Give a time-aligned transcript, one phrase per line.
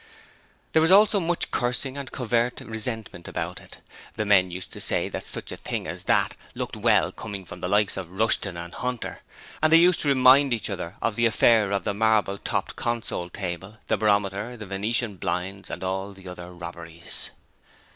[0.71, 3.77] There was also much cursing and covert resentment about it;
[4.15, 7.61] the men used to say that such a thing as that looked well coming from
[7.61, 9.19] the likes of Rushton and Hunter,
[9.61, 13.29] and they used to remind each other of the affair of the marble topped console
[13.29, 17.29] table, the barometer, the venetian blinds and all the other robberies.